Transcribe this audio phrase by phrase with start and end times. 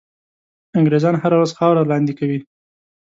[0.77, 2.39] انګرېزان هره ورځ خاوره لاندي کوي.